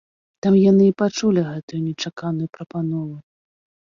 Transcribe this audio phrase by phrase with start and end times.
[0.43, 3.15] Там яны і пачулі гэтую нечаканую прапанову.